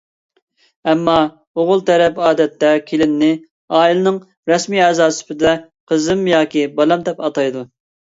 ئەمما 0.91 1.15
ئوغۇل 1.59 1.83
تەرەپ 1.89 2.15
ئادەتتە 2.29 2.71
كېلىننى 2.91 3.29
ئائىلىنىڭ 3.79 4.17
رەسمىي 4.53 4.81
ئەزاسى 4.87 5.19
سۈپىتىدە 5.21 5.53
«قىزىم 5.93 6.25
ياكى 6.31 6.65
بالام» 6.81 7.05
دەپ 7.11 7.23
ئاتايدۇ. 7.29 7.63